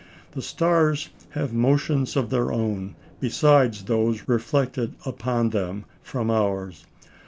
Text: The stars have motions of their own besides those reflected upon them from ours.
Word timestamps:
The 0.31 0.41
stars 0.41 1.09
have 1.35 1.53
motions 1.53 2.15
of 2.15 2.31
their 2.31 2.51
own 2.51 2.95
besides 3.19 3.83
those 3.83 4.27
reflected 4.27 4.95
upon 5.05 5.51
them 5.51 5.85
from 6.01 6.31
ours. 6.31 6.87